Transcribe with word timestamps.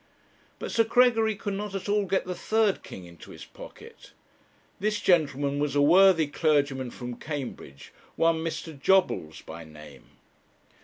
But 0.57 0.71
Sir 0.71 0.83
Gregory 0.83 1.35
could 1.35 1.53
not 1.53 1.75
at 1.75 1.87
all 1.87 2.05
get 2.05 2.25
the 2.25 2.33
third 2.33 2.81
king 2.81 3.05
into 3.05 3.29
his 3.29 3.45
pocket. 3.45 4.13
This 4.79 4.99
gentleman 4.99 5.59
was 5.59 5.75
a 5.75 5.79
worthy 5.83 6.25
clergyman 6.25 6.89
from 6.89 7.17
Cambridge, 7.19 7.93
one 8.15 8.37
Mr. 8.43 8.75
Jobbles 8.81 9.43
by 9.43 9.63
name. 9.63 10.09